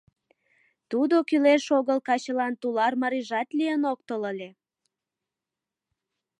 Тудо 0.91 1.15
кӱлеш-огыл 1.29 1.99
качылан 2.07 2.53
тулар 2.61 2.93
марийжат 3.01 3.49
лийын 3.57 3.81
ок 3.91 3.99
тол 4.07 4.23
ыле. 4.31 4.49